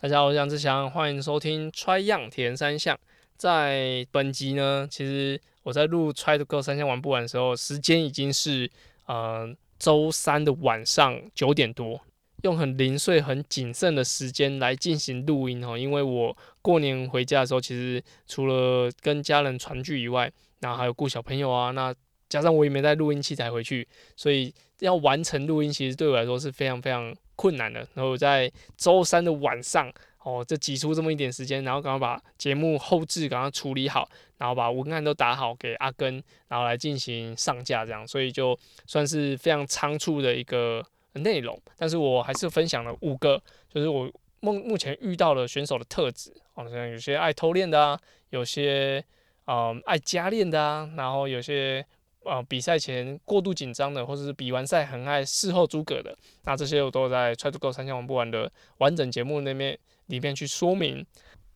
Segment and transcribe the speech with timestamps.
[0.00, 2.96] 大家好，我是杨志祥，欢迎收听 Try 样铁人三项。
[3.36, 8.70] 在本集呢，其实我在录 Try to Go 三项玩不完的时候，时间已经是
[9.06, 12.00] 呃周三的晚上九点多，
[12.42, 15.76] 用很零碎、很谨慎的时间来进行录音哦。
[15.76, 20.30] 因为我过年回家的时候，其实除了跟家人团聚以外，
[20.60, 21.92] 然后还有顾小朋友啊，那
[22.28, 27.12] 加上我也没带录音器材回去，所以要完成录音，其实对我来说是非常非常。
[27.38, 29.88] 困难的，然后在周三的晚上，
[30.24, 34.08] 哦，就挤出这么一点时间，然后赶快把节目后置赶快处理好，
[34.38, 38.58] 然后把文案都打好给阿根，然后来进行上架，这样，所以就
[38.88, 43.40] 算是非常仓促的一个内容，但是我还是分享了五个，
[43.72, 44.10] 就是我
[44.40, 49.04] 目目前遇到的选手的特质，哦，像有些爱偷练的啊，有些
[49.44, 51.86] 嗯爱加练的啊，然后有些。
[52.28, 56.14] 呃，比赛前过度紧张的，或者是比完赛很爱事后诸葛的，
[56.44, 61.04] 那这些我都在 Try to Go 三千玩不完的完整节目那边里面去说明。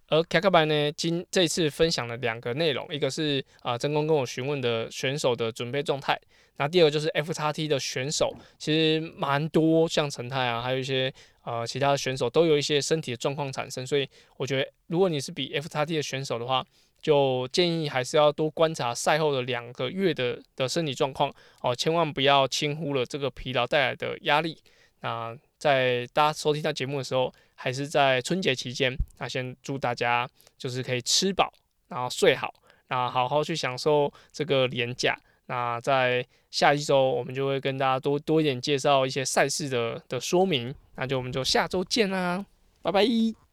[0.08, 6.20] 而卡卡白呢，今这次分享了两个内容，一个是啊，真功跟我询问的选手的准备状态，
[6.58, 11.10] 那第二个就是 F 叉 T 的选手，其实蛮多，像陈太啊，还有一些
[11.44, 16.62] 呃其他的选手都有一些身体的状况产生，所以我觉得如果你是比 F 叉 T 的选手的话，
[17.02, 24.56] 就建议还是要多观察赛后的两个月的的身体状况哦，千万不要轻忽了这个疲劳带来的压力。
[25.00, 31.52] 那在大家收听到节目的时候，还是在春节期间，那先祝大家就是可以吃饱，
[31.88, 32.54] 然后睡好，
[32.88, 35.18] 那好好去享受这个年假。
[35.46, 40.72] 那在下一周，我们就会跟大家多多一点介绍一些赛事的的说明。
[40.94, 42.46] 那就我们就下周见啦，
[42.80, 43.51] 拜拜。